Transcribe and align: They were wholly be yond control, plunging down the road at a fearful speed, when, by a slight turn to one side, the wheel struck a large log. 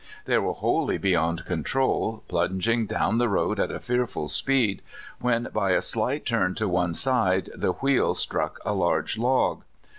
They 0.25 0.39
were 0.39 0.53
wholly 0.53 0.97
be 0.97 1.11
yond 1.11 1.45
control, 1.45 2.23
plunging 2.27 2.87
down 2.87 3.19
the 3.19 3.29
road 3.29 3.59
at 3.59 3.69
a 3.69 3.79
fearful 3.79 4.29
speed, 4.29 4.81
when, 5.19 5.49
by 5.53 5.73
a 5.73 5.81
slight 5.83 6.25
turn 6.25 6.55
to 6.55 6.67
one 6.67 6.95
side, 6.95 7.51
the 7.53 7.73
wheel 7.73 8.15
struck 8.15 8.57
a 8.65 8.73
large 8.73 9.19
log. 9.19 9.61